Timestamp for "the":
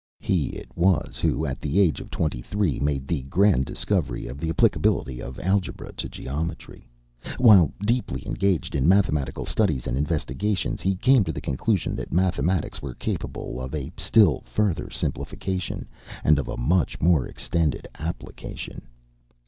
1.61-1.79, 3.07-3.21, 4.39-4.49, 11.31-11.39